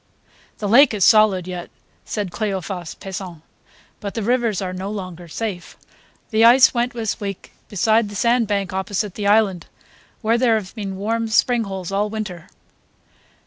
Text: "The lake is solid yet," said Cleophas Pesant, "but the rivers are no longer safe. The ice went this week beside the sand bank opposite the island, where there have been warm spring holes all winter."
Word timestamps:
"The 0.57 0.67
lake 0.67 0.95
is 0.95 1.05
solid 1.05 1.47
yet," 1.47 1.69
said 2.05 2.31
Cleophas 2.31 2.95
Pesant, 2.95 3.43
"but 3.99 4.15
the 4.15 4.23
rivers 4.23 4.59
are 4.59 4.73
no 4.73 4.89
longer 4.89 5.27
safe. 5.27 5.77
The 6.31 6.43
ice 6.43 6.73
went 6.73 6.93
this 6.93 7.19
week 7.19 7.51
beside 7.69 8.09
the 8.09 8.15
sand 8.15 8.47
bank 8.47 8.73
opposite 8.73 9.13
the 9.13 9.27
island, 9.27 9.67
where 10.23 10.39
there 10.39 10.55
have 10.55 10.73
been 10.73 10.97
warm 10.97 11.27
spring 11.27 11.65
holes 11.65 11.91
all 11.91 12.09
winter." 12.09 12.49